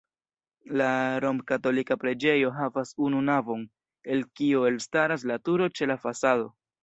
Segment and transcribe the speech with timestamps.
[0.79, 0.85] La
[1.25, 3.67] romkatolika preĝejo havas unu navon,
[4.15, 6.49] el kio elstaras la turo ĉe la fasado.